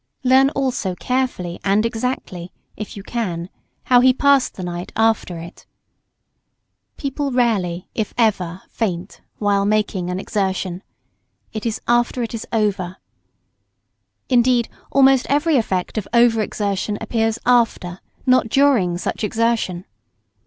[0.23, 3.49] Learn also carefully and exactly, if you can,
[3.83, 5.67] how he passed the night after it.
[6.97, 7.31] [Sidenote: Effects of over exertion on sick.] People
[7.83, 10.81] rarely, if ever, faint while making an exertion.
[11.53, 12.97] It is after it is over.
[14.27, 19.85] Indeed, almost every effect of over exertion appears after, not during such exertion.